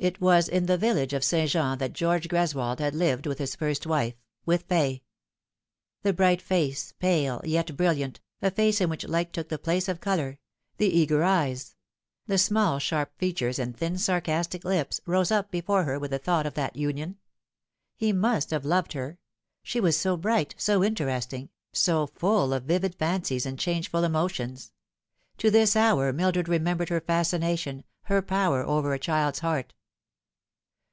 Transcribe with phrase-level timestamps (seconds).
[0.00, 1.50] It was in the village of St.
[1.50, 4.14] Jean that George Gres wold had lived with his first wife
[4.46, 5.02] with Fay.
[6.02, 10.00] The bright face^ pale, yet brilliant, a face in which light took the place of
[10.00, 10.38] colour;
[10.76, 11.74] the eager eyes;
[12.28, 16.46] the small sharp features and thin sarcastic lips, rose up before her with the thought
[16.46, 17.18] of that union.
[17.96, 19.18] He must have loved her.
[19.64, 24.70] She was so bright, so interesting, so full of vivid fancies and changeful emotions.
[25.38, 29.74] To this hour Mildred remembered her fascination, her power over a child's heart.